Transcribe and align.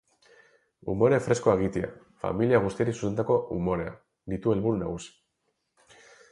Umore 0.93 1.19
freskoa 1.25 1.53
egitea, 1.59 1.91
familia 2.25 2.63
guztiari 2.65 2.97
zuzendutako 2.97 3.37
umorea, 3.59 3.95
ditu 4.35 4.57
helburu 4.57 4.83
nagusi. 4.85 5.15